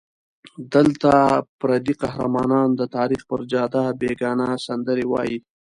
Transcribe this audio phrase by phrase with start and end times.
[0.73, 1.11] دلته
[1.59, 5.37] پردي قهرمانان د تاریخ پر جاده بېګانه سندرې وایي.